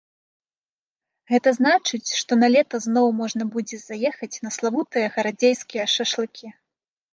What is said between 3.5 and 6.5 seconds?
будзе заехаць на славутыя гарадзейскія шашлыкі.